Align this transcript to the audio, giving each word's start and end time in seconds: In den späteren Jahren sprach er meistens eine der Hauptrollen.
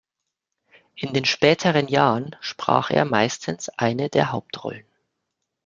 In 0.95 1.13
den 1.13 1.25
späteren 1.25 1.87
Jahren 1.87 2.35
sprach 2.41 2.89
er 2.89 3.05
meistens 3.05 3.69
eine 3.69 4.09
der 4.09 4.31
Hauptrollen. 4.31 4.83